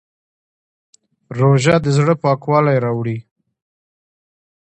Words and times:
روژه 1.37 1.75
د 1.83 1.87
زړه 1.97 2.13
پاکوالی 2.23 2.77
راوړي. 2.85 3.17